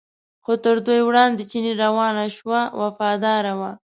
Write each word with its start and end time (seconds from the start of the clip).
خو 0.43 0.53
تر 0.63 0.75
دوی 0.85 1.01
وړاندې 1.03 1.43
چینی 1.51 1.73
روان 1.83 2.15
شو 2.35 2.49
وفاداره 2.81 3.53
و. 3.59 3.61